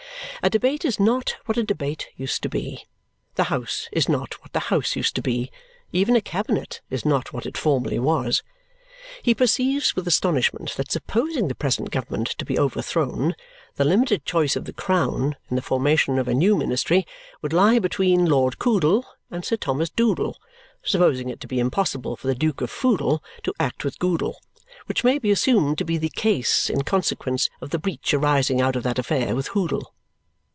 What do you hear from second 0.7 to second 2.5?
is not what a debate used to